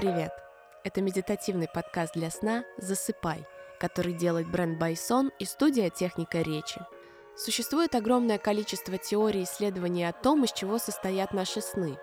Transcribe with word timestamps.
Привет! 0.00 0.32
Это 0.82 1.02
медитативный 1.02 1.68
подкаст 1.68 2.14
для 2.14 2.30
сна 2.30 2.64
«Засыпай», 2.78 3.46
который 3.78 4.14
делает 4.14 4.50
бренд 4.50 4.78
Байсон 4.78 5.30
и 5.38 5.44
студия 5.44 5.90
«Техника 5.90 6.40
речи». 6.40 6.80
Существует 7.36 7.94
огромное 7.94 8.38
количество 8.38 8.96
теорий 8.96 9.40
и 9.40 9.44
исследований 9.44 10.04
о 10.04 10.14
том, 10.14 10.44
из 10.44 10.52
чего 10.52 10.78
состоят 10.78 11.34
наши 11.34 11.60
сны. 11.60 11.98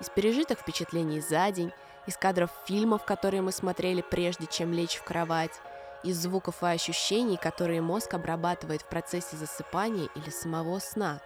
Из 0.00 0.08
пережитых 0.10 0.58
впечатлений 0.58 1.20
за 1.20 1.52
день, 1.52 1.72
из 2.08 2.16
кадров 2.16 2.50
фильмов, 2.66 3.04
которые 3.04 3.42
мы 3.42 3.52
смотрели 3.52 4.02
прежде, 4.02 4.46
чем 4.46 4.72
лечь 4.72 4.96
в 4.96 5.04
кровать, 5.04 5.60
из 6.02 6.18
звуков 6.18 6.62
и 6.62 6.66
ощущений, 6.66 7.36
которые 7.36 7.80
мозг 7.80 8.14
обрабатывает 8.14 8.82
в 8.82 8.86
процессе 8.86 9.36
засыпания 9.36 10.08
или 10.14 10.30
самого 10.30 10.78
сна. 10.78 11.20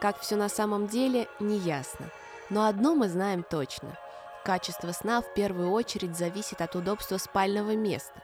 Как 0.00 0.20
все 0.20 0.36
на 0.36 0.48
самом 0.48 0.86
деле, 0.86 1.28
не 1.40 1.58
ясно. 1.58 2.06
Но 2.50 2.66
одно 2.66 2.94
мы 2.94 3.08
знаем 3.08 3.42
точно– 3.42 3.96
Качество 4.48 4.92
сна 4.92 5.20
в 5.20 5.34
первую 5.34 5.70
очередь 5.70 6.16
зависит 6.16 6.62
от 6.62 6.74
удобства 6.74 7.18
спального 7.18 7.76
места, 7.76 8.22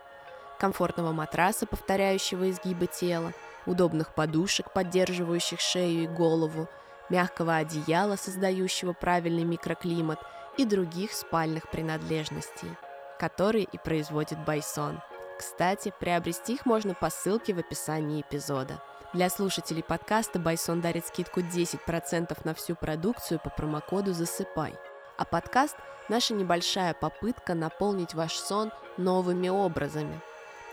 комфортного 0.58 1.12
матраса, 1.12 1.66
повторяющего 1.66 2.50
изгибы 2.50 2.86
тела, 2.86 3.34
удобных 3.66 4.14
подушек, 4.14 4.72
поддерживающих 4.72 5.60
шею 5.60 6.04
и 6.04 6.06
голову, 6.06 6.66
мягкого 7.10 7.56
одеяла, 7.56 8.16
создающего 8.16 8.94
правильный 8.94 9.44
микроклимат 9.44 10.18
и 10.56 10.64
других 10.64 11.12
спальных 11.12 11.70
принадлежностей, 11.70 12.70
которые 13.18 13.64
и 13.64 13.76
производит 13.76 14.42
Байсон. 14.46 15.02
Кстати, 15.38 15.92
приобрести 15.98 16.54
их 16.54 16.66
можно 16.66 16.94
по 16.94 17.10
ссылке 17.10 17.54
в 17.54 17.58
описании 17.58 18.20
эпизода. 18.20 18.80
Для 19.12 19.30
слушателей 19.30 19.82
подкаста 19.82 20.38
Байсон 20.38 20.80
дарит 20.80 21.06
скидку 21.06 21.40
10% 21.40 22.36
на 22.44 22.54
всю 22.54 22.74
продукцию 22.74 23.40
по 23.42 23.50
промокоду 23.50 24.12
«Засыпай». 24.12 24.74
А 25.16 25.24
подкаст– 25.24 25.76
наша 26.08 26.34
небольшая 26.34 26.94
попытка 26.94 27.54
наполнить 27.54 28.14
ваш 28.14 28.32
сон 28.32 28.72
новыми 28.96 29.48
образами. 29.48 30.20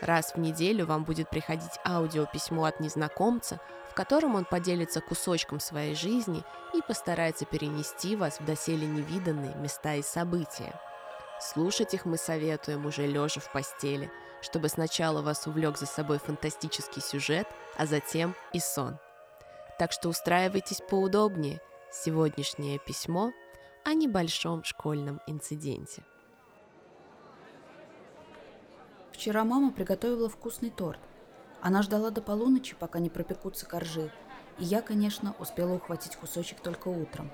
Раз 0.00 0.34
в 0.34 0.38
неделю 0.38 0.86
вам 0.86 1.04
будет 1.04 1.30
приходить 1.30 1.78
аудиописьмо 1.86 2.66
от 2.66 2.80
незнакомца, 2.80 3.60
в 3.88 3.94
котором 3.94 4.34
он 4.34 4.44
поделится 4.44 5.00
кусочком 5.00 5.60
своей 5.60 5.94
жизни 5.94 6.42
и 6.74 6.82
постарается 6.82 7.44
перенести 7.44 8.16
вас 8.16 8.40
в 8.40 8.44
доселе 8.44 8.86
невиданные 8.86 9.54
места 9.54 9.94
и 9.94 10.02
события. 10.02 10.72
Слушать 11.40 11.94
их 11.94 12.04
мы 12.04 12.16
советуем 12.16 12.86
уже 12.86 13.06
лежа 13.06 13.40
в 13.40 13.52
постели, 13.52 14.10
чтобы 14.42 14.68
сначала 14.68 15.22
вас 15.22 15.46
увлек 15.46 15.78
за 15.78 15.86
собой 15.86 16.18
фантастический 16.18 17.00
сюжет, 17.00 17.46
а 17.78 17.86
затем 17.86 18.34
и 18.52 18.60
сон. 18.60 18.98
Так 19.78 19.92
что 19.92 20.08
устраивайтесь 20.08 20.82
поудобнее. 20.88 21.60
Сегодняшнее 21.90 22.78
письмо 22.78 23.32
о 23.84 23.94
небольшом 23.94 24.64
школьном 24.64 25.20
инциденте. 25.26 26.02
Вчера 29.12 29.44
мама 29.44 29.72
приготовила 29.72 30.28
вкусный 30.28 30.70
торт. 30.70 31.00
Она 31.60 31.82
ждала 31.82 32.10
до 32.10 32.22
полуночи, 32.22 32.74
пока 32.74 32.98
не 32.98 33.10
пропекутся 33.10 33.66
коржи, 33.66 34.10
и 34.58 34.64
я, 34.64 34.82
конечно, 34.82 35.34
успела 35.38 35.74
ухватить 35.74 36.16
кусочек 36.16 36.60
только 36.60 36.88
утром. 36.88 37.30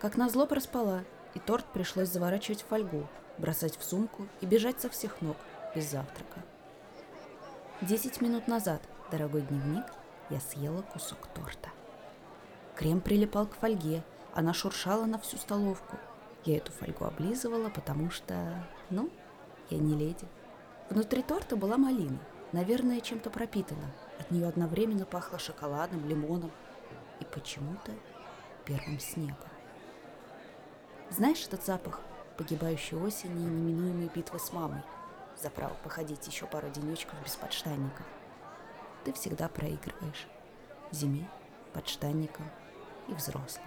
Как 0.00 0.16
назло 0.16 0.46
проспала, 0.46 1.04
и 1.34 1.38
торт 1.38 1.64
пришлось 1.72 2.08
заворачивать 2.08 2.62
в 2.62 2.66
фольгу, 2.66 3.06
бросать 3.38 3.76
в 3.76 3.84
сумку 3.84 4.26
и 4.40 4.46
бежать 4.46 4.80
со 4.80 4.88
всех 4.88 5.20
ног, 5.20 5.36
без 5.74 5.90
завтрака. 5.90 6.40
Десять 7.80 8.20
минут 8.20 8.46
назад, 8.46 8.80
дорогой 9.10 9.42
дневник, 9.42 9.84
я 10.30 10.40
съела 10.40 10.82
кусок 10.82 11.26
торта. 11.34 11.70
Крем 12.76 13.00
прилипал 13.00 13.46
к 13.46 13.54
фольге, 13.54 14.02
она 14.32 14.52
шуршала 14.54 15.04
на 15.04 15.18
всю 15.18 15.36
столовку. 15.36 15.96
Я 16.44 16.58
эту 16.58 16.72
фольгу 16.72 17.04
облизывала, 17.04 17.70
потому 17.70 18.10
что, 18.10 18.64
ну, 18.90 19.10
я 19.70 19.78
не 19.78 19.94
леди. 19.94 20.26
Внутри 20.90 21.22
торта 21.22 21.56
была 21.56 21.76
малина, 21.76 22.18
наверное, 22.52 23.00
чем-то 23.00 23.30
пропитана. 23.30 23.90
От 24.18 24.30
нее 24.30 24.46
одновременно 24.46 25.06
пахло 25.06 25.38
шоколадом, 25.38 26.06
лимоном 26.08 26.52
и 27.20 27.24
почему-то 27.24 27.92
первым 28.64 29.00
снегом. 29.00 29.48
Знаешь 31.10 31.46
этот 31.46 31.64
запах 31.64 32.00
погибающей 32.36 32.96
осени 32.96 33.32
и 33.32 33.46
неминуемой 33.46 34.10
битвы 34.14 34.38
с 34.38 34.52
мамой? 34.52 34.82
За 35.40 35.50
право 35.50 35.74
походить 35.82 36.26
еще 36.26 36.46
пару 36.46 36.70
денечков 36.70 37.14
без 37.24 37.36
подштанников. 37.36 38.06
Ты 39.04 39.12
всегда 39.12 39.48
проигрываешь. 39.48 40.26
Зиме, 40.90 41.28
подштанникам 41.72 42.46
и 43.08 43.14
взрослым. 43.14 43.66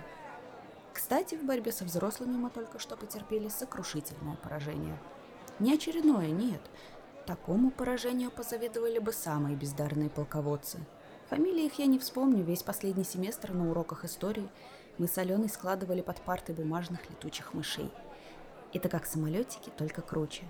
Кстати, 0.93 1.35
в 1.35 1.43
борьбе 1.43 1.71
со 1.71 1.85
взрослыми 1.85 2.37
мы 2.37 2.49
только 2.49 2.79
что 2.79 2.97
потерпели 2.97 3.49
сокрушительное 3.49 4.35
поражение. 4.37 4.97
Не 5.59 5.73
очередное, 5.73 6.31
нет. 6.31 6.61
Такому 7.25 7.71
поражению 7.71 8.31
позавидовали 8.31 8.99
бы 8.99 9.11
самые 9.11 9.55
бездарные 9.55 10.09
полководцы. 10.09 10.79
Фамилии 11.29 11.65
их 11.65 11.77
я 11.77 11.85
не 11.85 11.99
вспомню, 11.99 12.43
весь 12.43 12.63
последний 12.63 13.03
семестр 13.03 13.51
на 13.51 13.69
уроках 13.69 14.05
истории 14.05 14.49
мы 14.97 15.07
с 15.07 15.17
Аленой 15.17 15.49
складывали 15.49 16.01
под 16.01 16.21
парты 16.21 16.53
бумажных 16.53 17.07
летучих 17.09 17.53
мышей. 17.53 17.91
Это 18.73 18.89
как 18.89 19.05
самолетики, 19.05 19.69
только 19.77 20.01
круче. 20.01 20.45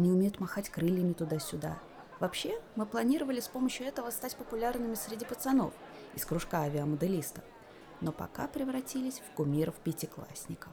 Они 0.00 0.10
умеют 0.10 0.40
махать 0.40 0.70
крыльями 0.70 1.12
туда-сюда. 1.12 1.78
Вообще, 2.20 2.58
мы 2.74 2.86
планировали 2.86 3.38
с 3.38 3.48
помощью 3.48 3.86
этого 3.86 4.08
стать 4.08 4.34
популярными 4.34 4.94
среди 4.94 5.26
пацанов 5.26 5.74
из 6.14 6.24
кружка 6.24 6.62
авиамоделистов 6.62 7.44
но 8.00 8.10
пока 8.10 8.48
превратились 8.48 9.20
в 9.20 9.34
кумиров 9.34 9.74
пятиклассников. 9.74 10.72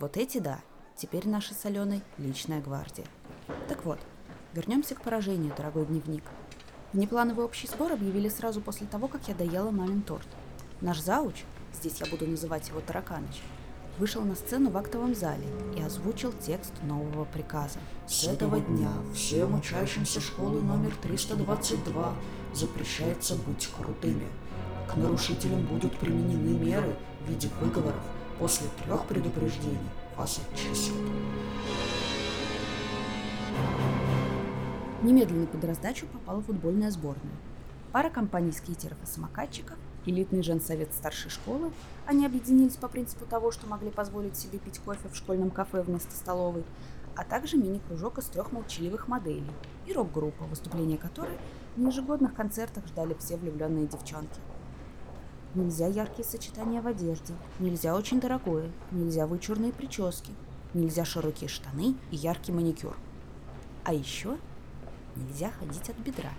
Вот 0.00 0.16
эти 0.16 0.38
да, 0.38 0.60
теперь 0.96 1.28
наша 1.28 1.52
с 1.52 1.62
Аленой 1.66 2.02
личная 2.16 2.62
гвардия. 2.62 3.04
Так 3.68 3.84
вот, 3.84 3.98
вернемся 4.54 4.94
к 4.94 5.02
поражению, 5.02 5.54
дорогой 5.54 5.84
дневник. 5.84 6.24
Внеплановый 6.94 7.44
общий 7.44 7.66
сбор 7.66 7.92
объявили 7.92 8.30
сразу 8.30 8.62
после 8.62 8.86
того, 8.86 9.08
как 9.08 9.28
я 9.28 9.34
доела 9.34 9.70
мамин 9.70 10.00
торт. 10.00 10.28
Наш 10.80 11.00
зауч, 11.00 11.44
здесь 11.74 12.00
я 12.00 12.06
буду 12.06 12.26
называть 12.26 12.70
его 12.70 12.80
Тараканыч, 12.80 13.42
вышел 13.98 14.22
на 14.22 14.34
сцену 14.34 14.70
в 14.70 14.76
актовом 14.76 15.14
зале 15.14 15.46
и 15.76 15.82
озвучил 15.82 16.32
текст 16.32 16.72
нового 16.82 17.24
приказа. 17.24 17.78
С 18.06 18.24
этого 18.24 18.60
дня 18.60 18.90
всем 19.14 19.54
учащимся 19.54 20.20
школы 20.20 20.60
номер 20.60 20.94
322 21.02 22.14
запрещается 22.54 23.36
быть 23.36 23.68
крутыми. 23.68 24.26
К 24.88 24.96
нарушителям 24.96 25.64
будут 25.66 25.98
применены 25.98 26.58
меры 26.58 26.96
в 27.24 27.30
виде 27.30 27.48
выговоров. 27.60 28.02
После 28.38 28.66
трех 28.84 29.06
предупреждений 29.06 29.78
вас 30.16 30.40
отчислят. 30.52 30.96
Немедленно 35.02 35.46
под 35.46 35.64
раздачу 35.64 36.06
попала 36.06 36.42
футбольная 36.42 36.90
сборная. 36.90 37.36
Пара 37.92 38.08
компаний 38.08 38.52
скейтеров 38.52 38.98
и 39.02 39.06
самокатчиков, 39.06 39.76
элитный 40.06 40.42
женсовет 40.42 40.92
старшей 40.92 41.30
школы, 41.30 41.72
они 42.06 42.26
объединились 42.26 42.76
по 42.76 42.88
принципу 42.88 43.24
того, 43.26 43.50
что 43.50 43.66
могли 43.66 43.90
позволить 43.90 44.36
себе 44.36 44.58
пить 44.58 44.78
кофе 44.80 45.08
в 45.08 45.16
школьном 45.16 45.50
кафе 45.50 45.82
вместо 45.82 46.14
столовой, 46.14 46.64
а 47.14 47.24
также 47.24 47.56
мини-кружок 47.56 48.18
из 48.18 48.26
трех 48.26 48.52
молчаливых 48.52 49.08
моделей 49.08 49.52
и 49.86 49.92
рок-группа, 49.92 50.44
выступления 50.44 50.98
которой 50.98 51.36
на 51.76 51.88
ежегодных 51.88 52.34
концертах 52.34 52.86
ждали 52.86 53.14
все 53.18 53.36
влюбленные 53.36 53.86
девчонки. 53.86 54.40
Нельзя 55.54 55.86
яркие 55.86 56.24
сочетания 56.24 56.80
в 56.80 56.86
одежде, 56.86 57.34
нельзя 57.58 57.94
очень 57.94 58.20
дорогое, 58.20 58.70
нельзя 58.90 59.26
вычурные 59.26 59.72
прически, 59.72 60.32
нельзя 60.72 61.04
широкие 61.04 61.48
штаны 61.48 61.94
и 62.10 62.16
яркий 62.16 62.52
маникюр. 62.52 62.96
А 63.84 63.92
еще 63.92 64.38
нельзя 65.14 65.50
ходить 65.50 65.90
от 65.90 65.98
бедра 65.98 66.30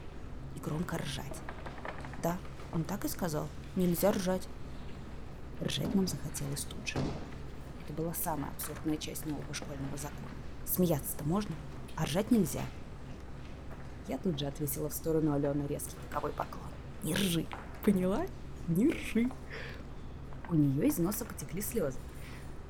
и 0.55 0.59
громко 0.59 0.97
ржать. 0.97 1.41
Да, 2.23 2.37
он 2.73 2.83
так 2.83 3.05
и 3.05 3.07
сказал, 3.07 3.47
нельзя 3.75 4.11
ржать. 4.11 4.47
Ржать 5.63 5.93
нам 5.93 6.07
захотелось 6.07 6.63
тут 6.63 6.87
же. 6.87 6.97
Это 7.83 7.93
была 7.93 8.13
самая 8.13 8.51
абсурдная 8.51 8.97
часть 8.97 9.25
нового 9.25 9.53
школьного 9.53 9.97
закона. 9.97 10.27
Смеяться-то 10.65 11.23
можно, 11.23 11.55
а 11.95 12.05
ржать 12.05 12.31
нельзя. 12.31 12.63
Я 14.07 14.17
тут 14.17 14.39
же 14.39 14.45
отвесила 14.47 14.89
в 14.89 14.93
сторону 14.93 15.33
Алены 15.33 15.67
резкий 15.67 15.95
боковой 16.07 16.31
поклон. 16.31 16.67
Не 17.03 17.13
ржи, 17.13 17.45
поняла? 17.85 18.25
не 18.67 18.89
ржи. 18.89 19.29
У 20.49 20.55
нее 20.55 20.87
из 20.87 20.97
носа 20.97 21.25
потекли 21.25 21.61
слезы. 21.61 21.97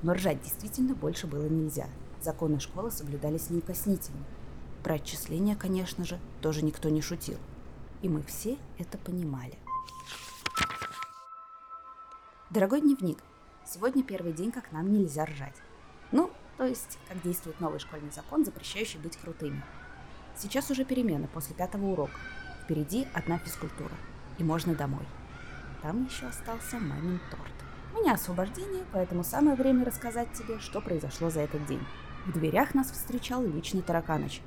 Но 0.01 0.13
ржать 0.13 0.41
действительно 0.41 0.95
больше 0.95 1.27
было 1.27 1.47
нельзя. 1.47 1.87
Законы 2.21 2.59
школы 2.59 2.91
соблюдались 2.91 3.49
неукоснительно. 3.49 4.23
Про 4.83 4.95
отчисления, 4.95 5.55
конечно 5.55 6.03
же, 6.03 6.19
тоже 6.41 6.63
никто 6.63 6.89
не 6.89 7.01
шутил. 7.01 7.37
И 8.01 8.09
мы 8.09 8.21
все 8.23 8.57
это 8.77 8.97
понимали. 8.97 9.57
Дорогой 12.53 12.81
дневник, 12.81 13.17
сегодня 13.65 14.03
первый 14.03 14.31
день, 14.31 14.51
как 14.51 14.71
нам 14.71 14.93
нельзя 14.93 15.25
ржать. 15.25 15.55
Ну, 16.11 16.29
то 16.57 16.65
есть, 16.65 16.99
как 17.07 17.19
действует 17.23 17.59
новый 17.59 17.79
школьный 17.79 18.11
закон, 18.11 18.45
запрещающий 18.45 18.99
быть 18.99 19.17
крутыми. 19.17 19.63
Сейчас 20.35 20.69
уже 20.69 20.85
перемена 20.85 21.27
после 21.27 21.55
пятого 21.55 21.85
урока. 21.87 22.19
Впереди 22.63 23.07
одна 23.13 23.39
физкультура. 23.39 23.95
И 24.37 24.43
можно 24.43 24.75
домой. 24.75 25.05
там 25.81 26.05
еще 26.05 26.27
остался 26.27 26.77
мамин 26.77 27.19
торт. 27.31 27.53
У 27.95 28.01
меня 28.01 28.13
освобождение, 28.13 28.85
поэтому 28.91 29.23
самое 29.23 29.55
время 29.55 29.85
рассказать 29.85 30.31
тебе, 30.33 30.59
что 30.59 30.79
произошло 30.79 31.31
за 31.31 31.41
этот 31.41 31.65
день. 31.65 31.81
В 32.27 32.33
дверях 32.33 32.75
нас 32.75 32.91
встречал 32.91 33.43
личный 33.43 33.81
тараканыч. 33.81 34.41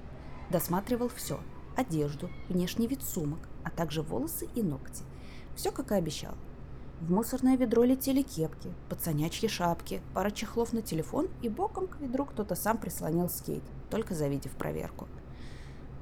Досматривал 0.50 1.09
все. 1.09 1.41
Одежду, 1.77 2.31
внешний 2.49 2.87
вид 2.87 3.03
сумок, 3.03 3.49
а 3.65 3.71
также 3.71 4.03
волосы 4.03 4.49
и 4.55 4.62
ногти. 4.62 5.03
Все, 5.56 5.73
как 5.73 5.91
и 5.91 5.94
обещал. 5.94 6.35
В 7.00 7.11
мусорное 7.11 7.56
ведро 7.56 7.82
летели 7.82 8.23
кепки, 8.23 8.73
пацанячьи 8.88 9.49
шапки, 9.49 10.00
пара 10.14 10.31
чехлов 10.31 10.73
на 10.73 10.82
телефон 10.82 11.29
и 11.43 11.49
боком 11.49 11.88
к 11.88 11.99
ведру 12.00 12.26
кто-то 12.26 12.55
сам 12.55 12.79
прислонил 12.79 13.29
скейт, 13.29 13.64
только 13.91 14.14
завидев 14.14 14.53
проверку. 14.53 15.08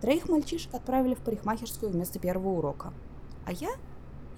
Троих 0.00 0.28
мальчишек 0.28 0.74
отправили 0.74 1.14
в 1.14 1.18
парикмахерскую 1.18 1.90
вместо 1.90 2.18
первого 2.18 2.50
урока. 2.50 2.92
А 3.46 3.52
я? 3.52 3.70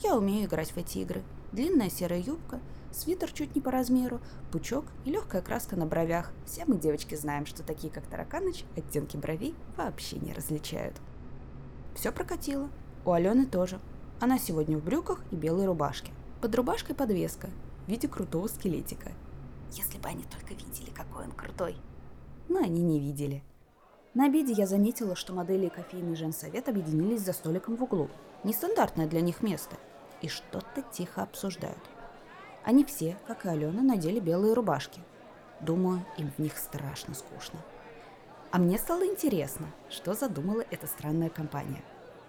Я 0.00 0.16
умею 0.16 0.46
играть 0.46 0.70
в 0.70 0.76
эти 0.76 0.98
игры. 0.98 1.22
Длинная 1.52 1.90
серая 1.90 2.20
юбка, 2.20 2.60
свитер 2.92 3.32
чуть 3.32 3.54
не 3.54 3.60
по 3.60 3.70
размеру, 3.70 4.20
пучок 4.52 4.84
и 5.04 5.10
легкая 5.10 5.42
краска 5.42 5.76
на 5.76 5.86
бровях. 5.86 6.32
Все 6.44 6.64
мы, 6.66 6.78
девочки, 6.78 7.14
знаем, 7.14 7.46
что 7.46 7.62
такие, 7.62 7.92
как 7.92 8.06
Тараканыч, 8.06 8.64
оттенки 8.76 9.16
бровей 9.16 9.54
вообще 9.76 10.18
не 10.18 10.32
различают. 10.32 10.96
Все 11.94 12.12
прокатило. 12.12 12.68
У 13.04 13.12
Алены 13.12 13.46
тоже. 13.46 13.80
Она 14.18 14.38
сегодня 14.38 14.78
в 14.78 14.84
брюках 14.84 15.20
и 15.30 15.36
белой 15.36 15.66
рубашке. 15.66 16.10
Под 16.40 16.54
рубашкой 16.54 16.94
подвеска 16.94 17.50
в 17.86 17.90
виде 17.90 18.08
крутого 18.08 18.46
скелетика. 18.46 19.12
Если 19.72 19.98
бы 19.98 20.08
они 20.08 20.24
только 20.24 20.54
видели, 20.54 20.88
какой 20.90 21.24
он 21.24 21.32
крутой. 21.32 21.76
Но 22.48 22.60
они 22.60 22.82
не 22.82 22.98
видели. 22.98 23.42
На 24.14 24.24
обеде 24.24 24.54
я 24.54 24.66
заметила, 24.66 25.16
что 25.16 25.34
модели 25.34 25.66
и 25.66 25.68
кофейный 25.68 26.16
женсовет 26.16 26.66
объединились 26.70 27.20
за 27.20 27.34
столиком 27.34 27.76
в 27.76 27.82
углу. 27.82 28.08
Нестандартное 28.42 29.06
для 29.06 29.20
них 29.20 29.42
место. 29.42 29.76
И 30.22 30.28
что-то 30.28 30.82
тихо 30.90 31.22
обсуждают. 31.22 31.82
Они 32.64 32.84
все, 32.84 33.18
как 33.26 33.44
и 33.44 33.50
Алена, 33.50 33.82
надели 33.82 34.18
белые 34.18 34.54
рубашки. 34.54 35.02
Думаю, 35.60 36.02
им 36.16 36.30
в 36.30 36.38
них 36.38 36.56
страшно 36.56 37.14
скучно. 37.14 37.58
А 38.50 38.56
мне 38.56 38.78
стало 38.78 39.04
интересно, 39.04 39.66
что 39.90 40.14
задумала 40.14 40.64
эта 40.70 40.86
странная 40.86 41.28
компания. 41.28 41.82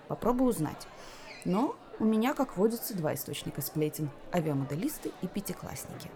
Попробую 0.10 0.50
узнать. 0.50 0.86
Но 1.46 1.76
у 2.00 2.06
меня, 2.06 2.34
как 2.34 2.58
водится, 2.58 2.96
два 2.96 3.14
источника 3.14 3.62
сплетен– 3.62 4.10
авиамоделисты 4.34 5.12
и 5.22 5.28
пятиклассники. 5.28 6.12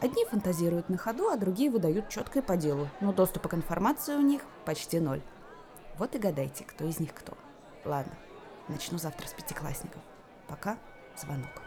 Одни 0.00 0.24
фантазируют 0.24 0.88
на 0.88 0.96
ходу, 0.96 1.28
а 1.28 1.36
другие 1.36 1.70
выдают 1.70 2.08
четко 2.08 2.40
и 2.40 2.42
по 2.42 2.56
делу, 2.56 2.88
но 3.00 3.12
доступа 3.12 3.48
к 3.48 3.54
информации 3.54 4.14
у 4.14 4.20
них 4.20 4.42
почти 4.64 5.00
ноль. 5.00 5.22
Вот 5.98 6.14
и 6.14 6.18
гадайте, 6.18 6.64
кто 6.64 6.84
из 6.84 6.98
них 7.00 7.14
кто. 7.14 7.36
Ладно, 7.84 8.12
начну 8.68 8.98
завтра 8.98 9.26
с 9.26 9.32
пятиклассников. 9.32 10.02
Пока 10.48 10.78
звонок. 11.16 11.62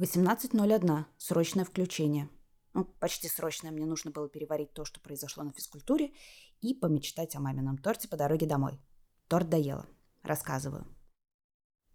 18.01. 0.00 1.04
Срочное 1.16 1.64
включение. 1.64 2.28
Ну, 2.74 2.84
почти 2.84 3.28
срочное. 3.28 3.70
Мне 3.70 3.86
нужно 3.86 4.10
было 4.10 4.28
переварить 4.28 4.72
то, 4.74 4.84
что 4.84 5.00
произошло 5.00 5.42
на 5.42 5.52
физкультуре, 5.52 6.12
и 6.60 6.74
помечтать 6.74 7.34
о 7.34 7.40
мамином 7.40 7.78
торте 7.78 8.08
по 8.08 8.16
дороге 8.16 8.46
домой. 8.46 8.78
Торт 9.28 9.48
доела. 9.48 9.86
Рассказываю. 10.22 10.86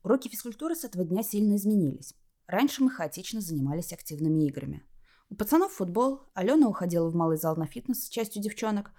Уроки 0.03 0.27
физкультуры 0.27 0.75
с 0.75 0.83
этого 0.83 1.05
дня 1.05 1.23
сильно 1.23 1.55
изменились. 1.55 2.13
Раньше 2.45 2.83
мы 2.83 2.89
хаотично 2.89 3.39
занимались 3.39 3.93
активными 3.93 4.45
играми. 4.47 4.85
У 5.29 5.35
пацанов 5.35 5.71
футбол, 5.71 6.23
Алена 6.33 6.67
уходила 6.67 7.09
в 7.09 7.15
малый 7.15 7.37
зал 7.37 7.55
на 7.55 7.67
фитнес 7.67 8.03
с 8.03 8.09
частью 8.09 8.41
девчонок. 8.41 8.91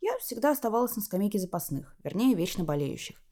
Я 0.00 0.18
всегда 0.18 0.50
оставалась 0.50 0.96
на 0.96 1.02
скамейке 1.02 1.38
запасных, 1.38 1.96
вернее, 2.02 2.34
вечно 2.34 2.64
болеющих. 2.64 3.22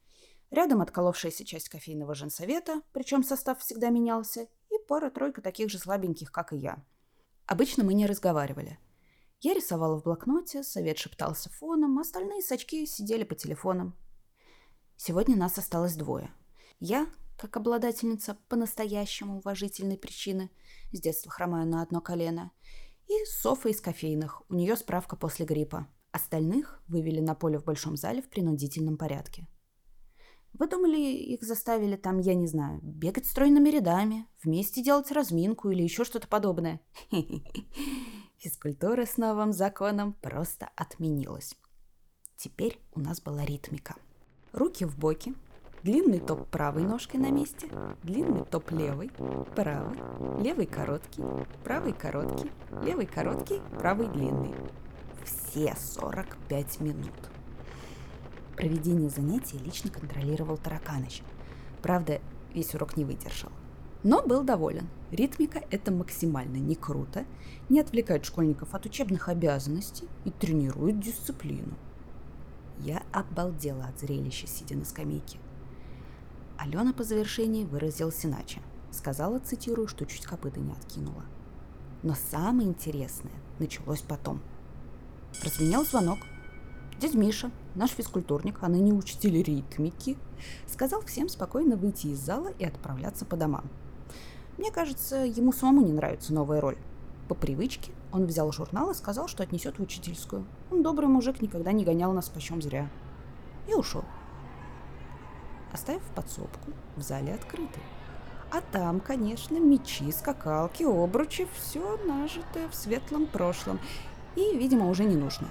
Рядом 0.52 0.81
отколовшаяся 0.81 1.44
часть 1.44 1.69
кофейного 1.69 2.14
женсовета, 2.14 2.82
причем 2.92 3.25
состав 3.25 3.58
всегда 3.58 3.88
менялся, 3.88 4.42
и 4.70 4.78
пара-тройка 4.87 5.42
таких 5.42 5.70
же 5.70 5.78
слабеньких, 5.78 6.31
как 6.31 6.52
и 6.52 6.56
я. 6.56 6.84
Обычно 7.46 7.82
мы 7.82 7.94
не 7.94 8.06
разговаривали. 8.06 8.78
Я 9.40 9.54
рисовала 9.54 9.99
в 9.99 10.04
блокноте, 10.04 10.62
совет 10.62 10.99
шептался 10.99 11.50
фоном, 11.50 11.99
остальные 11.99 12.42
сачки 12.42 12.87
сидели 12.87 13.25
по 13.25 13.34
телефонам, 13.34 13.96
Сегодня 14.96 15.37
нас 15.37 15.58
осталось 15.58 15.94
двое. 15.94 16.31
Я, 16.81 17.06
как 17.37 17.56
обладательница 17.56 18.38
по-настоящему 18.48 19.38
уважительной 19.38 19.98
причины, 19.98 20.50
с 20.93 21.00
детства 21.00 21.31
хромаю 21.31 21.66
на 21.66 21.82
одно 21.82 22.00
колено, 22.00 22.50
и 23.06 23.12
Софа 23.26 23.69
из 23.69 23.81
кофейных, 23.81 24.43
у 24.48 24.54
нее 24.54 24.76
справка 24.76 25.16
после 25.16 25.46
гриппа. 25.46 25.87
Остальных 26.12 26.82
вывели 26.88 27.20
на 27.20 27.34
поле 27.34 27.58
в 27.58 27.64
большом 27.64 27.96
зале 27.96 28.22
в 28.22 28.31
принудительном 28.31 28.96
порядке. 28.96 29.46
Вы 30.54 30.66
думали, 30.66 30.99
их 30.99 31.42
заставили 31.42 31.96
там, 31.96 32.19
я 32.19 32.34
не 32.34 32.46
знаю, 32.46 32.81
бегать 32.82 33.26
стройными 33.26 33.69
рядами, 33.69 34.26
вместе 34.42 34.82
делать 34.82 35.12
разминку 35.12 35.69
или 35.69 35.82
еще 35.82 36.04
что-то 36.04 36.26
подобное? 36.26 36.81
Физкультура 38.38 39.04
с 39.04 39.19
новым 39.19 39.52
законом 39.52 40.14
просто 40.14 40.70
отменилась. 40.75 41.54
Теперь 42.38 42.81
у 42.92 43.00
нас 43.00 43.20
была 43.20 43.44
ритмика– 43.44 43.96
руки 44.56 44.84
в 44.84 44.96
боки, 44.98 45.34
длинный 45.82 46.18
топ 46.18 46.48
правой 46.48 46.82
ножкой 46.82 47.20
на 47.20 47.30
месте, 47.30 47.68
длинный 48.02 48.44
топ 48.44 48.70
левой, 48.70 49.10
правый, 49.54 49.98
левый 50.42 50.66
короткий, 50.66 51.22
правый 51.62 51.92
короткий, 51.92 52.50
левый 52.82 53.06
короткий, 53.06 53.60
правый 53.78 54.08
длинный. 54.08 54.54
Все 55.24 55.74
45 55.76 56.80
минут. 56.80 57.12
Проведение 58.56 59.10
занятий 59.10 59.58
лично 59.58 59.90
контролировал 59.90 60.56
Тараканыч. 60.56 61.22
Правда, 61.82 62.20
весь 62.54 62.74
урок 62.74 62.96
не 62.96 63.04
выдержал. 63.04 63.50
Но 64.02 64.22
был 64.22 64.44
доволен. 64.44 64.88
Ритмика– 65.10 65.62
это 65.70 65.90
максимально 65.90 66.56
не 66.56 66.74
круто, 66.74 67.24
не 67.68 67.80
отвлекает 67.80 68.24
школьников 68.24 68.74
от 68.74 68.86
учебных 68.86 69.28
обязанностей 69.28 70.08
и 70.24 70.30
тренирует 70.30 71.00
дисциплину. 71.00 71.74
Я 72.78 73.02
обалдела 73.12 73.87
от 73.87 73.99
зрелища, 73.99 74.46
сидя 74.46 74.76
на 74.76 74.84
скамейке. 74.84 75.38
Алена 76.58 76.93
по 76.93 77.05
завершении 77.05 77.64
выразилась 77.64 78.25
иначе. 78.25 78.61
Сказала, 78.90 79.38
цитирую, 79.38 79.88
что 79.88 80.06
чуть 80.06 80.26
копыта 80.26 80.61
не 80.61 80.73
откинула. 80.73 81.25
Но 82.02 82.14
самое 82.31 82.69
интересное 82.69 83.32
началось 83.58 84.00
потом. 84.00 84.40
Прозвенел 85.40 85.84
звонок. 85.84 86.19
Дядя 87.00 87.19
Миша, 87.19 87.50
наш 87.75 87.90
физкультурник, 87.90 88.58
а 88.62 88.69
ныне 88.69 88.93
учитель 88.93 89.43
ритмики, 89.43 90.17
сказал 90.67 91.02
всем 91.02 91.28
спокойно 91.28 91.76
выйти 91.76 92.09
из 92.09 92.18
зала 92.21 92.49
и 92.59 92.64
отправляться 92.64 93.26
по 93.26 93.37
домам. 93.37 93.64
Мне 94.56 94.71
кажется, 94.71 95.16
ему 95.16 95.52
самому 95.52 95.85
не 95.85 95.92
нравится 95.92 96.33
новая 96.33 96.61
роль. 96.61 96.78
По 97.28 97.35
привычке 97.35 97.92
он 98.12 98.26
взял 98.26 98.52
журнал 98.52 98.90
и 98.90 98.95
сказал, 98.95 99.26
что 99.26 99.42
отнесет 99.42 99.78
в 99.78 99.83
учительскую. 99.83 100.45
Он 100.71 100.83
добрый 100.83 101.09
мужик, 101.09 101.42
никогда 101.42 101.73
не 101.73 101.85
гонял 101.85 102.12
нас 102.12 102.28
почем 102.28 102.62
зря. 102.62 102.88
И 103.68 103.75
ушел. 103.75 104.04
Оставив 105.73 106.02
подсобку 106.14 106.71
в 106.97 107.02
зале 107.02 107.35
открытой. 107.35 107.83
А 108.52 108.61
там, 108.61 109.00
конечно, 109.00 109.59
мечи, 109.59 110.11
скакалки, 110.12 110.85
обручи, 110.85 111.49
все 111.54 111.99
нажитое 112.06 112.68
в 112.68 112.75
светлом 112.76 113.26
прошлом. 113.26 113.80
И, 114.37 114.56
видимо, 114.56 114.88
уже 114.88 115.04
не 115.04 115.16
нужно. 115.16 115.49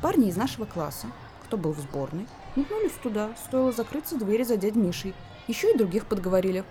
Парни 0.00 0.28
из 0.28 0.36
нашего 0.36 0.64
класса, 0.64 1.08
кто 1.44 1.56
был 1.56 1.72
в 1.72 1.80
сборной, 1.80 2.28
метнулись 2.54 2.92
туда, 3.02 3.30
стоило 3.36 3.72
закрыться 3.72 4.16
двери 4.16 4.44
за 4.44 4.56
дядь 4.56 4.76
Мишей. 4.76 5.14
Еще 5.48 5.72
и 5.72 5.76
других 5.76 6.06
подговорили 6.06 6.64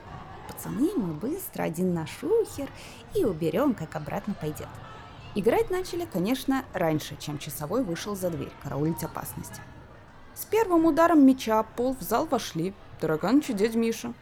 пацаны, 0.47 0.91
мы 0.95 1.13
быстро 1.13 1.63
один 1.63 1.93
на 1.93 2.07
шухер 2.07 2.69
и 3.13 3.25
уберем, 3.25 3.73
как 3.73 3.95
обратно 3.95 4.33
пойдет. 4.33 4.67
Играть 5.35 5.69
начали, 5.69 6.05
конечно, 6.05 6.65
раньше, 6.73 7.15
чем 7.19 7.37
часовой 7.37 7.83
вышел 7.83 8.15
за 8.15 8.29
дверь 8.29 8.51
караулить 8.63 9.03
опасность. 9.03 9.61
С 10.33 10.45
первым 10.45 10.85
ударом 10.85 11.25
меча 11.25 11.61
пол 11.63 11.95
в 11.95 12.01
зал 12.01 12.25
вошли 12.25 12.73
Тараганыч 12.99 13.51
и 13.51 13.53
дядь 13.53 13.75
Миша. 13.75 14.13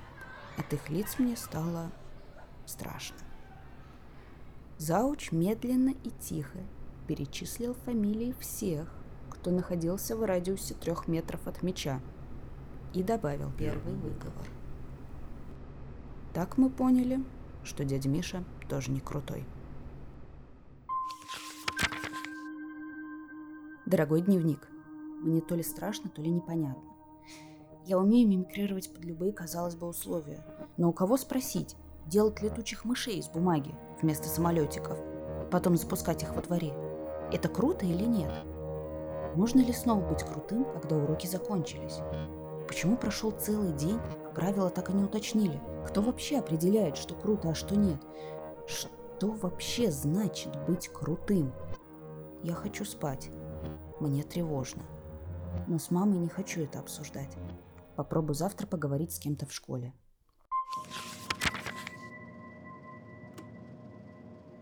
От 0.58 0.74
их 0.74 0.90
лиц 0.90 1.16
мне 1.18 1.38
стало 1.38 1.92
страшно. 2.66 3.18
Зауч 4.78 5.32
медленно 5.32 5.92
и 6.04 6.10
тихо 6.10 6.60
перечислил 7.08 7.76
фамилии 7.86 8.36
всех, 8.40 8.92
кто 9.30 9.52
находился 9.52 10.16
в 10.18 10.24
радиусе 10.26 10.74
трех 10.74 11.08
метров 11.08 11.48
от 11.48 11.62
меча, 11.64 12.02
и 12.94 13.04
добавил 13.04 13.52
первый 13.58 13.94
выговор. 13.94 14.48
Так 16.36 16.58
мы 16.58 16.70
поняли, 16.70 17.24
что 17.64 17.86
дядя 17.86 18.10
Миша 18.10 18.44
тоже 18.68 18.92
не 18.92 19.00
крутой. 19.00 19.46
Дорогой 23.86 24.20
дневник, 24.20 24.68
мне 25.22 25.40
то 25.40 25.56
ли 25.56 25.64
страшно, 25.64 26.10
то 26.10 26.22
ли 26.22 26.30
непонятно. 26.30 26.84
Я 27.86 27.98
умею 27.98 28.28
мимикрировать 28.28 28.94
под 28.94 29.06
любые, 29.06 29.32
казалось 29.32 29.76
бы, 29.76 29.88
условия. 29.88 30.46
Но 30.76 30.90
у 30.90 30.92
кого 30.92 31.16
спросить, 31.16 31.78
делать 32.06 32.42
летучих 32.42 32.84
мышей 32.84 33.20
из 33.20 33.30
бумаги 33.30 33.74
вместо 34.02 34.28
самолетиков, 34.28 35.00
потом 35.52 35.78
запускать 35.78 36.24
их 36.24 36.36
во 36.36 36.42
дворе? 36.42 36.74
Это 37.32 37.48
круто 37.48 37.86
или 37.86 38.04
нет? 38.04 38.34
Можно 39.38 39.62
ли 39.62 39.72
снова 39.72 40.06
быть 40.06 40.24
крутым, 40.24 40.66
когда 40.66 40.98
уроки 40.98 41.28
закончились? 41.28 42.00
Почему 42.68 42.98
прошел 42.98 43.32
целый 43.32 43.72
день, 43.72 44.00
а 44.26 44.34
правила 44.34 44.70
так 44.70 44.90
и 44.90 44.94
не 44.94 45.06
уточнили? 45.06 45.62
Кто 45.88 46.02
вообще 46.02 46.40
определяет, 46.40 46.98
что 46.98 47.16
круто, 47.16 47.52
а 47.52 47.56
что 47.56 47.76
нет? 47.76 48.02
Что 48.68 49.32
вообще 49.32 49.92
значит 49.92 50.52
быть 50.68 50.90
крутым? 50.90 51.54
Я 52.44 52.54
хочу 52.54 52.84
спать. 52.86 53.30
Мне 54.00 54.24
тревожно. 54.24 54.84
Но 55.68 55.80
с 55.80 55.92
мамой 55.92 56.18
не 56.18 56.28
хочу 56.28 56.62
это 56.62 56.80
обсуждать. 56.80 57.38
Попробую 57.96 58.36
завтра 58.36 58.68
поговорить 58.68 59.14
с 59.14 59.20
кем-то 59.20 59.46
в 59.46 59.54
школе. 59.54 59.94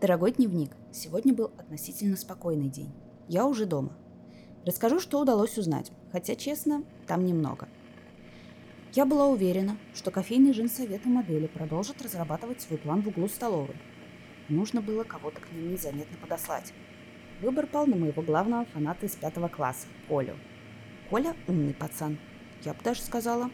Дорогой 0.00 0.32
дневник, 0.32 0.76
сегодня 0.92 1.34
был 1.34 1.46
относительно 1.58 2.16
спокойный 2.16 2.68
день. 2.68 2.94
Я 3.26 3.46
уже 3.46 3.64
дома. 3.64 3.96
Расскажу, 4.66 5.00
что 5.00 5.20
удалось 5.20 5.58
узнать, 5.58 5.90
хотя, 6.12 6.36
честно, 6.36 6.84
там 7.06 7.24
немного. 7.24 7.68
Я 8.94 9.04
была 9.06 9.26
уверена, 9.26 9.76
что 9.92 10.12
кофейный 10.12 10.52
женсовет 10.52 11.04
и 11.04 11.08
модели 11.08 11.48
продолжат 11.48 12.00
разрабатывать 12.00 12.60
свой 12.60 12.78
план 12.78 13.02
в 13.02 13.08
углу 13.08 13.26
столовой. 13.26 13.74
Нужно 14.48 14.80
было 14.80 15.02
кого-то 15.02 15.40
к 15.40 15.50
ним 15.50 15.72
незаметно 15.72 16.16
подослать. 16.16 16.72
Выбор 17.40 17.66
пал 17.66 17.88
на 17.88 17.96
моего 17.96 18.22
главного 18.22 18.66
фаната 18.66 19.06
из 19.06 19.16
пятого 19.16 19.48
класса, 19.48 19.88
Колю. 20.08 20.36
Коля 21.10 21.34
умный 21.48 21.74
пацан. 21.74 22.18
Я 22.62 22.72
бы 22.72 22.84
даже 22.84 23.00
сказала, 23.02 23.50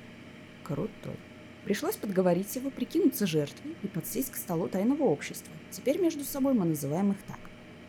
крутой. 0.62 1.16
Пришлось 1.64 1.96
подговорить 1.96 2.54
его 2.56 2.68
прикинуться 2.68 3.26
жертвой 3.26 3.76
и 3.82 3.86
подсесть 3.86 4.32
к 4.32 4.36
столу 4.36 4.68
тайного 4.68 5.04
общества. 5.04 5.54
Теперь 5.70 5.98
между 5.98 6.24
собой 6.24 6.52
мы 6.52 6.66
называем 6.66 7.12
их 7.12 7.22
так. 7.22 7.40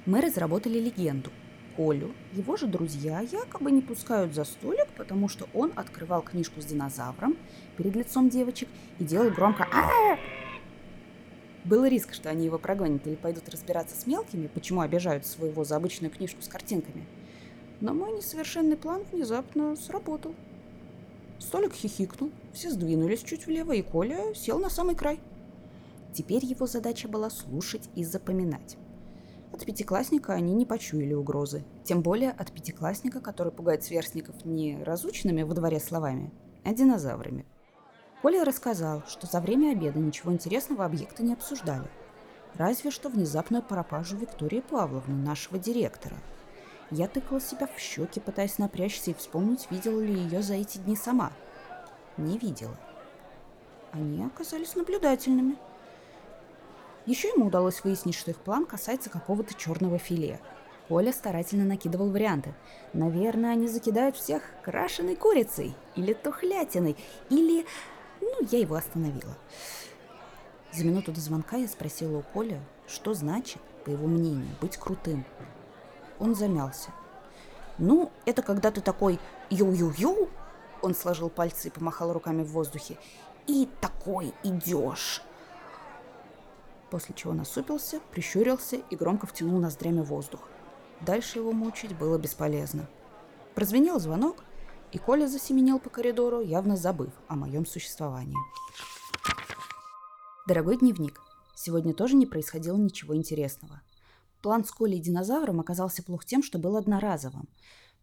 Мы 0.06 0.22
разработали 0.22 0.80
легенду. 0.80 1.32
Колю, 1.82 2.12
его 2.34 2.58
же 2.58 2.68
друзья 2.68 3.22
якобы 3.22 3.72
не 3.72 3.82
пускают 3.82 4.36
за 4.36 4.44
столик, 4.44 4.88
потому 4.96 5.28
что 5.28 5.48
он 5.52 5.72
открывал 5.76 6.22
книжку 6.22 6.62
с 6.62 6.66
динозавром 6.66 7.36
перед 7.76 7.96
лицом 7.96 8.30
девочек 8.30 8.70
и 9.00 9.04
делал 9.04 9.32
громко 9.32 9.68
а 9.74 10.20
был 11.64 11.84
риск, 11.86 12.14
что 12.14 12.30
они 12.30 12.46
его 12.46 12.60
прогонят 12.60 13.08
или 13.08 13.16
пойдут 13.16 13.50
разбираться 13.50 14.00
с 14.00 14.06
мелкими, 14.06 14.46
почему 14.46 14.82
обижают 14.82 15.26
своего 15.26 15.64
за 15.64 15.76
обычную 15.76 16.12
книжку 16.12 16.44
с 16.44 16.48
картинками. 16.48 17.08
Но 17.80 17.96
мой 17.96 18.12
несовершенный 18.12 18.78
план 18.78 19.02
внезапно 19.12 19.76
сработал. 19.76 20.36
Столик 21.40 21.74
хихикнул, 21.74 22.30
все 22.54 22.70
сдвинулись 22.70 23.24
чуть 23.24 23.48
влево, 23.48 23.72
и 23.72 23.82
Коля 23.82 24.36
сел 24.36 24.60
на 24.60 24.70
самый 24.70 24.94
край. 24.94 25.20
Теперь 26.14 26.46
его 26.46 26.68
задача 26.68 27.08
была 27.08 27.32
слушать 27.32 27.90
и 27.96 28.04
запоминать. 28.04 28.78
От 29.54 29.66
пятиклассника 29.66 30.34
они 30.34 30.54
не 30.54 30.66
почуяли 30.66 31.14
угрозы. 31.14 31.64
Тем 31.84 32.02
более 32.02 32.32
от 32.32 32.52
пятиклассника, 32.52 33.20
который 33.20 33.52
пугает 33.52 33.84
сверстников 33.84 34.46
не 34.46 34.82
разученными 34.84 35.44
во 35.44 35.54
дворе 35.54 35.80
словами, 35.80 36.32
а 36.64 36.74
динозаврами. 36.74 37.46
Коля 38.22 38.46
рассказал, 38.46 39.04
что 39.08 39.28
за 39.28 39.42
время 39.42 39.72
обеда 39.72 40.00
ничего 40.00 40.32
интересного 40.32 40.86
объекта 40.86 41.24
не 41.24 41.34
обсуждали. 41.34 41.88
Разве 42.56 42.92
что 42.92 43.10
внезапную 43.10 43.64
пропажу 43.64 44.18
Виктории 44.18 44.62
Павловны, 44.62 45.16
нашего 45.16 45.58
директора. 45.58 46.16
Я 46.92 47.08
тыкала 47.08 47.40
себя 47.40 47.68
в 47.68 47.80
щеки, 47.80 48.20
пытаясь 48.20 48.58
напрячься 48.58 49.12
и 49.12 49.14
вспомнить, 49.14 49.68
видела 49.72 50.00
ли 50.00 50.14
ее 50.14 50.42
за 50.42 50.56
эти 50.56 50.78
дни 50.78 50.96
сама. 50.96 51.32
Не 52.18 52.38
видела. 52.38 52.78
Они 53.92 54.24
оказались 54.24 54.76
наблюдательными. 54.76 55.56
Еще 57.12 57.28
ему 57.28 57.48
удалось 57.48 57.84
выяснить, 57.84 58.16
что 58.16 58.32
их 58.32 58.38
план 58.38 58.66
касается 58.66 59.10
какого-то 59.10 59.54
черного 59.54 59.98
филе. 59.98 60.40
Коля 60.88 61.12
старательно 61.12 61.66
накидывал 61.66 62.10
варианты. 62.10 62.54
Наверное, 62.94 63.52
они 63.52 63.68
закидают 63.68 64.16
всех 64.16 64.42
крашеной 64.64 65.18
курицей, 65.18 65.76
или 65.98 66.14
тухлятиной, 66.14 66.96
или 67.30 67.66
ну, 68.22 68.48
я 68.50 68.60
его 68.60 68.76
остановила. 68.76 69.38
За 70.72 70.86
минуту 70.86 71.12
до 71.12 71.20
звонка 71.20 71.58
я 71.58 71.68
спросила 71.68 72.20
у 72.20 72.22
Коля, 72.22 72.62
что 72.88 73.14
значит, 73.14 73.62
по 73.84 73.90
его 73.90 74.08
мнению, 74.08 74.56
быть 74.62 74.78
крутым. 74.78 75.26
Он 76.18 76.34
замялся. 76.34 76.92
«Ну, 77.78 78.10
это 78.26 78.42
когда 78.42 78.72
ты 78.72 78.80
такой 78.80 79.20
ю-ю-ю», 79.50 80.30
он 80.82 80.96
сложил 80.96 81.30
пальцы 81.30 81.68
и 81.68 81.72
помахал 81.72 82.14
руками 82.14 82.44
в 82.44 82.54
воздухе, 82.54 82.96
«и 83.48 83.68
такой 83.82 84.34
идешь». 84.44 85.22
После 86.92 87.16
чего 87.16 87.34
насупился, 87.34 88.02
прищурился 88.12 88.76
и 88.76 88.96
громко 88.98 89.26
втянул 89.26 89.60
ноздрями 89.60 90.02
воздух. 90.02 90.42
Дальше 91.00 91.40
его 91.40 91.54
мучить 91.54 91.98
было 91.98 92.18
бесполезно. 92.18 92.88
Прозвенел 93.56 93.98
звонок, 93.98 94.44
и 94.92 94.98
Коля 94.98 95.28
засеменил 95.28 95.80
по 95.80 95.90
коридору, 95.90 96.42
явно 96.42 96.76
забыв 96.76 97.14
о 97.30 97.38
моем 97.38 97.66
существовании. 97.66 98.38
Дорогой 100.48 100.78
дневник, 100.78 101.22
сегодня 101.56 101.94
тоже 101.94 102.16
не 102.16 102.26
происходило 102.26 102.76
ничего 102.76 103.16
интересного. 103.16 103.82
План 104.42 104.66
с 104.66 104.72
Колей 104.72 105.00
динозавром 105.00 105.62
оказался 105.62 106.04
плох 106.04 106.26
тем, 106.26 106.44
что 106.44 106.60
был 106.60 106.76
одноразовым. 106.76 107.48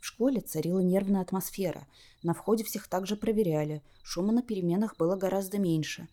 В 0.01 0.07
школе 0.07 0.41
царила 0.41 0.79
нервная 0.79 1.21
атмосфера. 1.21 1.87
На 2.23 2.33
входе 2.33 2.65
всех 2.65 2.89
также 2.89 3.17
проверяли. 3.17 3.83
Шума 4.03 4.33
на 4.33 4.43
переменах 4.43 4.97
было 4.97 5.15
гораздо 5.15 5.59
меньше. 5.59 6.09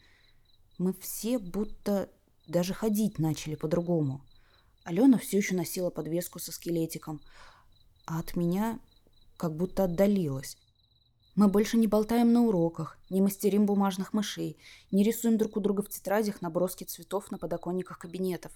Мы 0.77 0.93
все 0.93 1.39
будто 1.39 2.09
даже 2.47 2.73
ходить 2.73 3.19
начали 3.19 3.55
по-другому. 3.55 4.21
Алена 4.83 5.17
все 5.17 5.37
еще 5.37 5.55
носила 5.55 5.89
подвеску 5.89 6.39
со 6.39 6.51
скелетиком, 6.51 7.21
а 8.05 8.19
от 8.19 8.35
меня 8.35 8.79
как 9.37 9.55
будто 9.55 9.85
отдалилась. 9.85 10.57
Мы 11.35 11.49
больше 11.49 11.77
не 11.77 11.87
болтаем 11.87 12.31
на 12.31 12.43
уроках, 12.43 12.97
не 13.09 13.19
мастерим 13.19 13.65
бумажных 13.65 14.13
мышей, 14.13 14.57
не 14.91 15.03
рисуем 15.03 15.37
друг 15.37 15.57
у 15.57 15.59
друга 15.59 15.81
в 15.81 15.89
тетрадях 15.89 16.41
наброски 16.41 16.85
цветов 16.85 17.29
на 17.29 17.37
подоконниках 17.37 17.99
кабинетов. 17.99 18.53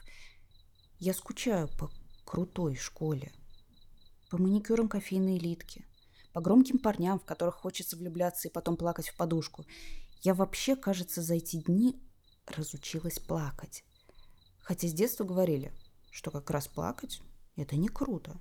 Я 0.97 1.13
скучаю 1.13 1.67
по 1.77 1.91
крутой 2.25 2.75
школе, 2.75 3.33
по 4.29 4.37
маникюрам 4.37 4.87
кофейной 4.87 5.37
элитки, 5.37 5.85
по 6.31 6.39
громким 6.39 6.77
парням, 6.77 7.19
в 7.19 7.25
которых 7.25 7.55
хочется 7.55 7.97
влюбляться 7.97 8.47
и 8.47 8.51
потом 8.51 8.77
плакать 8.77 9.09
в 9.09 9.17
подушку. 9.17 9.65
Я 10.21 10.33
вообще, 10.33 10.75
кажется, 10.75 11.21
за 11.21 11.35
эти 11.35 11.57
дни 11.57 11.99
разучилась 12.57 13.19
плакать. 13.19 13.83
Хотя 14.61 14.87
с 14.87 14.93
детства 14.93 15.23
говорили, 15.23 15.73
что 16.11 16.31
как 16.31 16.49
раз 16.49 16.67
плакать– 16.67 17.21
это 17.55 17.75
не 17.75 17.87
круто. 17.87 18.37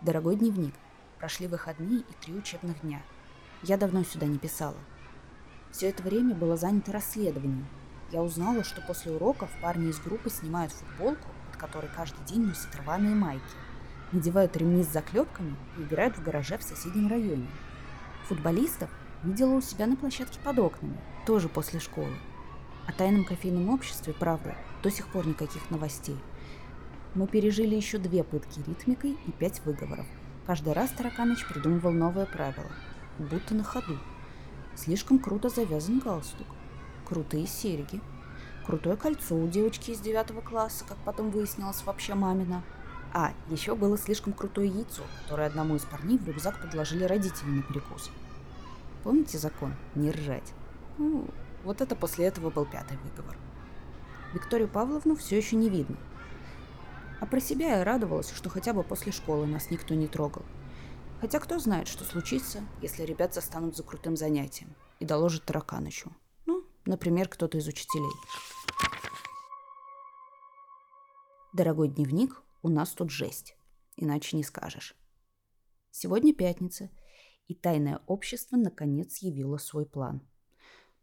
Дорогой 0.00 0.36
дневник, 0.36 0.74
прошли 1.18 1.46
выходные 1.48 2.00
и 2.00 2.12
три 2.20 2.34
учебных 2.34 2.80
дня. 2.82 3.02
Я 3.62 3.76
давно 3.76 4.04
сюда 4.04 4.26
не 4.26 4.38
писала. 4.38 4.76
Все 5.72 5.88
это 5.88 6.02
время 6.02 6.34
было 6.34 6.56
занято 6.56 6.92
расследованием. 6.92 7.66
Я 8.10 8.22
узнала, 8.22 8.64
что 8.64 8.80
после 8.80 9.12
уроков 9.12 9.50
парни 9.60 9.90
из 9.90 9.98
группы 10.00 10.30
снимают 10.30 10.72
футболку, 10.72 11.28
под 11.48 11.56
которой 11.56 11.90
каждый 11.94 12.24
день 12.24 12.46
носят 12.46 12.74
рваные 12.76 13.14
майки, 13.14 13.42
надевают 14.12 14.56
ремни 14.56 14.82
с 14.82 14.88
заклепками 14.88 15.56
и 15.76 15.82
играют 15.82 16.16
в 16.16 16.22
гараже 16.22 16.56
в 16.56 16.62
соседнем 16.62 17.08
районе. 17.08 17.48
Футболистов 18.28 18.90
видела 19.22 19.54
у 19.54 19.60
себя 19.60 19.86
на 19.86 19.96
площадке 19.96 20.38
под 20.44 20.58
окнами, 20.58 20.96
тоже 21.26 21.48
после 21.48 21.80
школы. 21.80 22.14
О 22.86 22.92
тайном 22.92 23.24
кофейном 23.24 23.68
обществе, 23.68 24.14
правда, 24.18 24.54
до 24.82 24.90
сих 24.90 25.08
пор 25.08 25.26
никаких 25.26 25.70
новостей– 25.70 26.16
мы 27.14 27.26
пережили 27.26 27.74
еще 27.74 27.98
две 27.98 28.22
пытки 28.22 28.60
ритмикой 28.66 29.18
и 29.26 29.32
пять 29.32 29.60
выговоров. 29.64 30.06
Каждый 30.46 30.72
раз 30.72 30.90
Тараканыч 30.90 31.46
придумывал 31.46 31.90
новое 31.90 32.26
правило, 32.26 32.70
будто 33.18 33.54
на 33.54 33.64
ходу. 33.64 33.98
Слишком 34.76 35.18
круто 35.18 35.48
завязан 35.48 35.98
галстук, 36.00 36.46
крутые 37.06 37.46
серьги, 37.46 38.00
крутое 38.64 38.96
кольцо 38.96 39.34
у 39.34 39.48
девочки 39.48 39.90
из 39.90 40.00
девятого 40.00 40.42
класса, 40.42 40.84
как 40.86 40.98
потом 40.98 41.30
выяснилось 41.30 41.82
вообще 41.84 42.14
мамина. 42.14 42.62
А, 43.12 43.32
еще 43.48 43.74
было 43.74 43.96
слишком 43.96 44.34
крутое 44.34 44.68
яйцо, 44.68 45.02
которое 45.22 45.48
одному 45.48 45.76
из 45.76 45.82
парней 45.82 46.18
в 46.18 46.28
рюкзак 46.28 46.60
подложили 46.60 47.04
родители 47.04 47.48
на 47.48 47.62
перекус. 47.62 48.10
Помните 49.04 49.38
закон? 49.38 49.74
Не 49.94 50.10
ржать. 50.10 50.52
Ну, 50.98 51.28
вот 51.64 51.80
это 51.80 51.94
после 51.96 52.26
этого 52.26 52.50
был 52.50 52.66
пятый 52.66 52.98
выговор. 52.98 53.36
Викторию 54.34 54.68
Павловну 54.68 55.16
все 55.16 55.38
еще 55.38 55.56
не 55.56 55.70
видно, 55.70 55.96
а 57.20 57.26
про 57.26 57.40
себя 57.40 57.78
я 57.78 57.84
радовалась, 57.84 58.30
что 58.30 58.48
хотя 58.48 58.72
бы 58.72 58.82
после 58.82 59.10
школы 59.12 59.46
нас 59.46 59.70
никто 59.70 59.94
не 59.94 60.06
трогал. 60.06 60.42
Хотя 61.20 61.40
кто 61.40 61.58
знает, 61.58 61.88
что 61.88 62.04
случится, 62.04 62.62
если 62.80 63.02
ребят 63.02 63.34
застанут 63.34 63.76
за 63.76 63.82
крутым 63.82 64.16
занятием 64.16 64.74
и 65.00 65.04
доложат 65.04 65.44
тараканычу. 65.44 66.14
Ну, 66.46 66.64
например, 66.84 67.28
кто-то 67.28 67.58
из 67.58 67.66
учителей. 67.66 68.12
Дорогой 71.52 71.88
дневник, 71.88 72.42
у 72.62 72.68
нас 72.68 72.90
тут 72.90 73.10
жесть. 73.10 73.56
Иначе 73.96 74.36
не 74.36 74.44
скажешь. 74.44 74.94
Сегодня 75.90 76.32
пятница, 76.32 76.90
и 77.48 77.54
тайное 77.54 78.00
общество 78.06 78.56
наконец 78.56 79.18
явило 79.18 79.56
свой 79.56 79.86
план. 79.86 80.20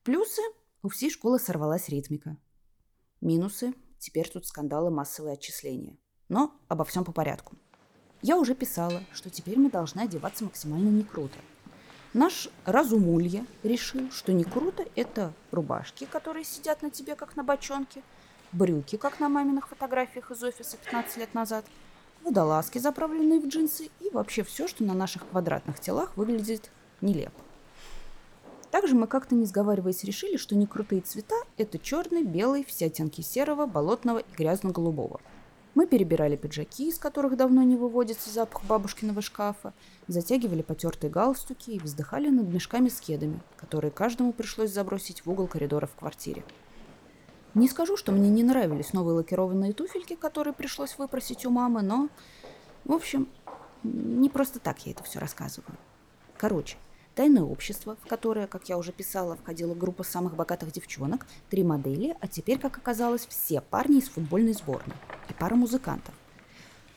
Плюсы– 0.04 0.42
у 0.84 0.90
всей 0.90 1.10
школы 1.10 1.40
сорвалась 1.40 1.90
ритмика. 1.90 2.38
Минусы– 3.20 3.74
теперь 4.00 4.30
тут 4.30 4.46
скандалы 4.46 4.92
массовые 4.92 5.34
отчисления. 5.34 5.98
Но 6.30 6.56
обо 6.68 6.86
всем 6.86 7.04
по 7.04 7.12
порядку. 7.12 7.58
Я 8.22 8.38
уже 8.38 8.56
писала, 8.56 9.04
что 9.14 9.30
теперь 9.30 9.60
мы 9.60 9.70
должны 9.70 10.02
одеваться 10.02 10.44
максимально 10.44 10.90
не 10.90 11.04
круто. 11.04 11.38
Наш 12.14 12.50
разумулья 12.66 13.46
решил, 13.64 14.10
что 14.12 14.32
не 14.32 14.44
круто 14.44 14.86
это 14.96 15.34
рубашки, 15.52 16.06
которые 16.06 16.46
сидят 16.46 16.82
на 16.82 16.90
тебе, 16.90 17.16
как 17.16 17.36
на 17.36 17.44
бочонке, 17.44 18.04
брюки, 18.52 18.96
как 18.96 19.20
на 19.20 19.28
маминых 19.28 19.68
фотографиях 19.68 20.32
из 20.32 20.42
офиса 20.44 20.78
15 20.78 21.18
лет 21.18 21.34
назад, 21.34 21.66
водолазки, 22.25 22.79
заправленные 22.79 23.39
в 23.39 23.48
джинсы, 23.48 23.89
и 24.01 24.10
вообще 24.10 24.44
все, 24.44 24.67
что 24.67 24.84
на 24.84 24.94
наших 24.94 25.27
квадратных 25.29 25.79
телах 25.79 26.17
выглядит 26.17 26.72
нелепо. 27.01 27.39
Также 28.72 28.96
мы 28.96 29.08
как-то 29.08 29.36
не 29.36 29.46
сговариваясь 29.46 30.03
решили, 30.03 30.36
что 30.36 30.55
некрутые 30.55 31.00
цвета– 31.01 31.36
это 31.58 31.79
черный, 31.79 32.24
белый, 32.24 32.65
все 32.65 32.88
оттенки 32.88 33.22
серого, 33.22 33.67
болотного 33.67 34.17
и 34.17 34.36
грязно-голубого. 34.38 35.22
Мы 35.75 35.88
перебирали 35.88 36.36
пиджаки, 36.36 36.89
из 36.89 36.98
которых 36.98 37.38
давно 37.38 37.63
не 37.63 37.75
выводится 37.75 38.29
запах 38.29 38.63
бабушкиного 38.65 39.22
шкафа, 39.22 39.74
затягивали 40.08 40.62
потертые 40.62 41.12
галстуки 41.12 41.72
и 41.72 41.79
вздыхали 41.79 42.29
над 42.29 42.48
мешками 42.48 42.89
с 42.89 43.00
кедами, 43.00 43.39
которые 43.58 43.91
каждому 43.91 44.34
пришлось 44.34 44.72
забросить 44.72 45.25
в 45.25 45.29
угол 45.29 45.48
коридора 45.48 45.86
в 45.86 45.96
квартире. 45.96 46.44
Не 47.56 47.68
скажу, 47.68 47.98
что 47.98 48.12
мне 48.12 48.30
не 48.30 48.44
нравились 48.44 48.94
новые 48.94 49.16
лакированные 49.16 49.74
туфельки, 49.74 50.16
которые 50.16 50.54
пришлось 50.54 50.98
выпросить 50.98 51.46
у 51.46 51.50
мамы, 51.50 51.82
но, 51.82 52.10
в 52.84 52.94
общем, 52.94 53.28
не 53.84 54.30
просто 54.30 54.60
так 54.60 54.86
я 54.86 54.92
это 54.92 55.04
все 55.04 55.20
рассказываю. 55.20 55.78
Короче, 56.38 56.78
Тайное 57.16 57.44
общество, 57.44 57.96
в 58.04 58.10
которое, 58.10 58.46
как 58.46 58.68
я 58.68 58.78
уже 58.78 58.92
писала, 58.92 59.38
входила 59.38 59.74
группа 59.74 60.04
самых 60.04 60.36
богатых 60.36 60.74
девчонок, 60.74 61.26
три 61.50 61.64
модели, 61.64 62.18
а 62.20 62.28
теперь, 62.28 62.60
как 62.60 62.78
оказалось, 62.78 63.26
все 63.26 63.62
парни 63.62 64.00
из 64.00 64.10
футбольной 64.10 64.52
сборной 64.52 64.98
и 65.30 65.34
пара 65.34 65.56
музыкантов. 65.56 66.14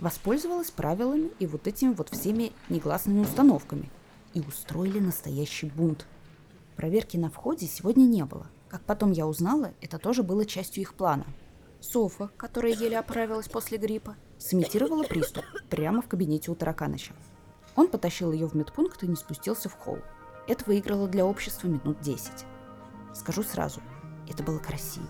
Воспользовалась 0.00 0.72
правилами 0.72 1.30
и 1.38 1.46
вот 1.46 1.68
этими 1.68 1.94
вот 1.94 2.08
всеми 2.08 2.50
негласными 2.68 3.20
установками 3.20 3.88
и 4.34 4.40
устроили 4.40 4.98
настоящий 4.98 5.66
бунт. 5.66 6.04
Проверки 6.74 7.16
на 7.16 7.30
входе 7.30 7.68
сегодня 7.68 8.02
не 8.02 8.24
было. 8.24 8.48
Как 8.68 8.82
потом 8.82 9.12
я 9.12 9.26
узнала, 9.26 9.72
это 9.80 9.98
тоже 9.98 10.22
было 10.22 10.44
частью 10.44 10.82
их 10.82 10.94
плана. 10.94 11.24
Софа, 11.80 12.28
которая 12.36 12.74
еле 12.74 12.98
оправилась 12.98 13.48
после 13.48 13.78
гриппа, 13.78 14.16
сымитировала 14.38 15.04
приступ 15.04 15.44
прямо 15.70 16.02
в 16.02 16.08
кабинете 16.08 16.50
у 16.50 16.54
Тараканыча. 16.54 17.14
Он 17.76 17.88
потащил 17.88 18.32
ее 18.32 18.46
в 18.46 18.54
медпункт 18.54 19.02
и 19.04 19.06
не 19.06 19.16
спустился 19.16 19.68
в 19.68 19.74
холл. 19.74 19.98
Это 20.46 20.64
выиграло 20.66 21.08
для 21.08 21.24
общества 21.24 21.68
минут 21.68 22.00
10. 22.00 22.44
Скажу 23.14 23.42
сразу, 23.42 23.80
это 24.28 24.42
было 24.42 24.58
красиво. 24.58 25.08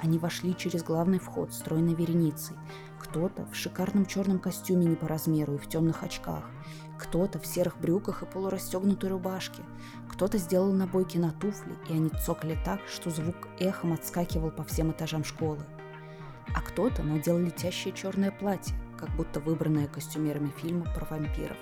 Они 0.00 0.18
вошли 0.18 0.54
через 0.56 0.82
главный 0.82 1.18
вход 1.18 1.52
стройной 1.52 1.94
вереницей. 1.94 2.56
Кто-то 2.98 3.46
в 3.46 3.56
шикарном 3.56 4.06
черном 4.06 4.38
костюме 4.38 4.86
не 4.86 4.96
по 4.96 5.08
размеру 5.08 5.54
и 5.54 5.58
в 5.58 5.68
темных 5.68 6.02
очках. 6.02 6.44
Кто-то 6.98 7.38
в 7.38 7.46
серых 7.46 7.78
брюках 7.80 8.22
и 8.22 8.26
полурастегнутой 8.26 9.10
рубашке. 9.10 9.62
Кто-то 10.08 10.38
сделал 10.38 10.72
набойки 10.72 11.18
на 11.18 11.32
туфли, 11.32 11.76
и 11.88 11.94
они 11.94 12.10
цокали 12.10 12.58
так, 12.64 12.80
что 12.88 13.10
звук 13.10 13.48
эхом 13.58 13.92
отскакивал 13.92 14.50
по 14.50 14.64
всем 14.64 14.90
этажам 14.92 15.24
школы. 15.24 15.64
А 16.54 16.60
кто-то 16.60 17.02
надел 17.02 17.38
летящее 17.38 17.92
черное 17.92 18.30
платье, 18.30 18.76
как 18.98 19.10
будто 19.16 19.40
выбранная 19.40 19.86
костюмерами 19.86 20.50
фильма 20.56 20.86
про 20.94 21.04
вампиров. 21.06 21.56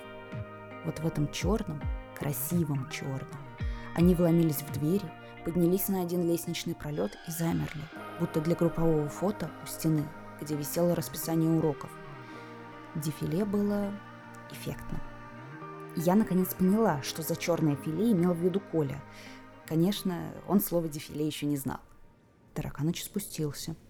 Вот 0.85 0.99
в 0.99 1.05
этом 1.05 1.31
черном, 1.31 1.81
красивом 2.15 2.89
черном, 2.89 3.27
они 3.95 4.15
вломились 4.15 4.61
в 4.61 4.71
двери, 4.73 5.05
поднялись 5.43 5.87
на 5.87 6.01
один 6.01 6.23
лестничный 6.23 6.75
пролет 6.75 7.17
и 7.27 7.31
замерли, 7.31 7.83
будто 8.19 8.41
для 8.41 8.55
группового 8.55 9.07
фото 9.09 9.49
у 9.63 9.67
стены, 9.67 10.05
где 10.41 10.55
висело 10.55 10.95
расписание 10.95 11.49
уроков. 11.49 11.89
Дефиле 12.95 13.45
было 13.45 13.91
эффектным. 14.51 14.99
Я 15.95 16.15
наконец 16.15 16.53
поняла, 16.53 17.01
что 17.01 17.21
за 17.21 17.35
черное 17.35 17.75
филе 17.75 18.11
имел 18.11 18.33
в 18.33 18.37
виду 18.37 18.59
Коля. 18.59 19.01
Конечно, 19.65 20.31
он 20.47 20.61
слово 20.61 20.87
дефиле 20.87 21.25
еще 21.25 21.45
не 21.45 21.57
знал. 21.57 21.79
Тараканыч 22.53 23.03
спустился– 23.03 23.75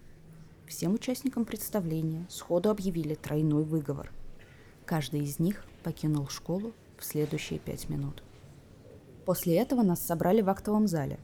Всем 0.68 0.92
участникам 0.92 1.46
представления 1.46 2.26
сходу 2.28 2.68
объявили 2.68 3.14
тройной 3.14 3.64
выговор. 3.64 4.12
Каждый 4.84 5.20
из 5.20 5.38
них 5.38 5.64
покинул 5.82 6.28
школу 6.28 6.74
в 6.98 7.04
следующие 7.06 7.58
пять 7.58 7.88
минут. 7.88 8.22
После 9.24 9.56
этого 9.56 9.80
нас 9.80 10.02
собрали 10.02 10.42
в 10.42 10.50
актовом 10.50 10.86
зале. 10.86 11.18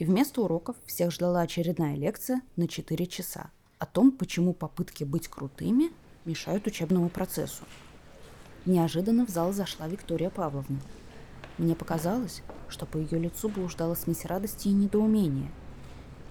И 0.00 0.04
вместо 0.06 0.40
уроков 0.40 0.76
всех 0.86 1.12
ждала 1.12 1.42
очередная 1.42 1.94
лекция 1.94 2.40
на 2.56 2.66
4 2.66 3.06
часа 3.06 3.50
о 3.78 3.84
том, 3.84 4.10
почему 4.10 4.54
попытки 4.54 5.04
быть 5.04 5.28
крутыми 5.28 5.92
мешают 6.24 6.66
учебному 6.66 7.10
процессу. 7.10 7.64
Неожиданно 8.64 9.26
в 9.26 9.28
зал 9.28 9.52
зашла 9.52 9.86
Виктория 9.86 10.30
Павловна. 10.30 10.80
Мне 11.58 11.74
показалось, 11.74 12.42
что 12.70 12.86
по 12.86 12.96
ее 12.96 13.18
лицу 13.18 13.50
блуждала 13.50 13.94
смесь 13.94 14.24
радости 14.24 14.68
и 14.68 14.72
недоумения. 14.72 15.52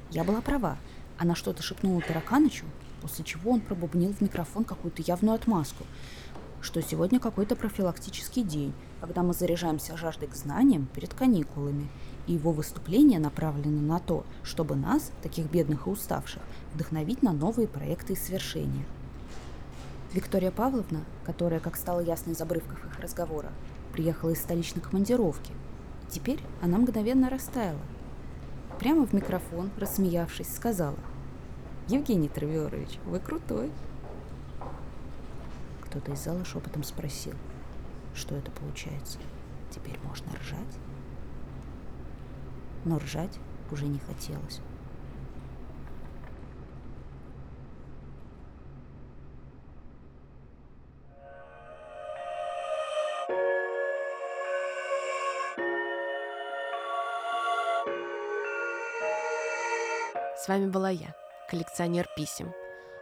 Я 0.09 0.23
была 0.23 0.41
права– 0.41 0.77
она 1.19 1.35
что-то 1.35 1.61
шепнула 1.61 2.01
Тараканычу, 2.01 2.65
после 3.01 3.25
чего 3.25 3.51
он 3.51 3.59
пробубнил 3.59 4.13
в 4.13 4.21
микрофон 4.21 4.63
какую-то 4.63 5.01
явную 5.01 5.35
отмазку, 5.35 5.85
что 6.61 6.81
сегодня 6.81 7.19
какой-то 7.19 7.55
профилактический 7.55 8.43
день, 8.43 8.73
когда 9.01 9.23
мы 9.23 9.33
заряжаемся 9.33 9.97
жаждой 9.97 10.27
к 10.27 10.35
знаниям 10.35 10.87
перед 10.93 11.13
каникулами, 11.13 11.87
и 12.27 12.33
его 12.33 12.51
выступление 12.51 13.19
направлено 13.19 13.81
на 13.81 13.99
то, 13.99 14.25
чтобы 14.43 14.75
нас, 14.75 15.11
таких 15.23 15.49
бедных 15.49 15.87
и 15.87 15.89
уставших, 15.89 16.41
вдохновить 16.73 17.23
на 17.23 17.33
новые 17.33 17.67
проекты 17.67 18.13
и 18.13 18.15
свершения. 18.15 18.85
Виктория 20.13 20.51
Павловна, 20.51 21.01
которая, 21.25 21.59
как 21.59 21.75
стало 21.75 21.99
ясно 21.99 22.31
из 22.31 22.41
обрывков 22.41 22.83
их 22.85 22.99
разговора, 22.99 23.51
приехала 23.93 24.31
из 24.31 24.41
столичной 24.41 24.81
командировки, 24.81 25.53
теперь 26.09 26.39
она 26.61 26.77
мгновенно 26.77 27.29
растаяла– 27.29 27.81
прямо 28.79 29.05
в 29.05 29.13
микрофон, 29.13 29.69
рассмеявшись, 29.77 30.55
сказала 30.55 30.97
«Евгений 31.89 32.29
Травиорович, 32.29 32.99
вы 33.05 33.19
крутой!» 33.19 33.71
Кто-то 35.89 36.11
из 36.11 36.23
зала 36.23 36.45
шепотом 36.45 36.83
спросил, 36.83 37.33
что 38.13 38.35
это 38.35 38.51
получается. 38.51 39.17
Теперь 39.71 39.97
можно 40.03 40.31
ржать? 40.39 40.77
Но 42.85 42.99
ржать 42.99 43.39
уже 43.71 43.87
не 43.87 43.97
хотелось. 43.97 44.61
С 60.37 60.47
вами 60.47 60.69
была 60.69 60.89
я, 60.89 61.15
коллекционер 61.49 62.07
писем, 62.15 62.53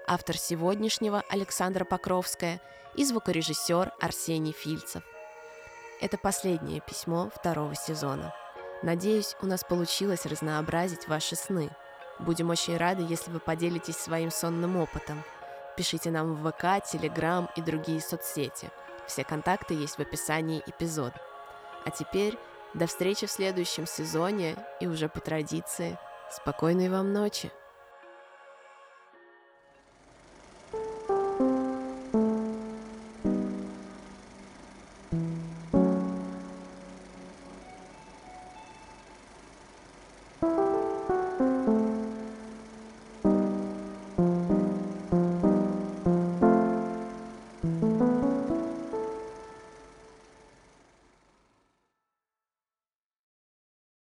автор 0.07 0.37
сегодняшнего 0.37 1.23
Александра 1.29 1.83
Покровская 1.85 2.61
и 2.95 3.03
звукорежиссер 3.03 3.91
Арсений 3.99 4.53
Фильцев. 4.53 5.03
Это 6.01 6.17
последнее 6.17 6.81
письмо 6.81 7.29
второго 7.35 7.75
сезона. 7.75 8.33
Надеюсь, 8.81 9.35
у 9.41 9.45
нас 9.45 9.63
получилось 9.63 10.25
разнообразить 10.25 11.07
ваши 11.07 11.35
сны. 11.35 11.69
Будем 12.19 12.49
очень 12.49 12.77
рады, 12.77 13.05
если 13.07 13.29
вы 13.31 13.39
поделитесь 13.39 13.97
своим 13.97 14.31
сонным 14.31 14.77
опытом. 14.77 15.23
Пишите 15.75 16.09
нам 16.09 16.35
в 16.35 16.51
ВК, 16.51 16.83
Телеграм 16.89 17.49
и 17.55 17.61
другие 17.61 18.01
соцсети. 18.01 18.71
Все 19.05 19.23
контакты 19.23 19.73
есть 19.73 19.97
в 19.97 19.99
описании 19.99 20.63
эпизода. 20.65 21.21
А 21.85 21.91
теперь 21.91 22.37
до 22.73 22.87
встречи 22.87 23.27
в 23.27 23.31
следующем 23.31 23.85
сезоне 23.85 24.55
и 24.79 24.87
уже 24.87 25.09
по 25.09 25.19
традиции– 25.19 25.99
Спокойной 26.29 26.89
вам 26.89 27.13
ночи! 27.13 27.51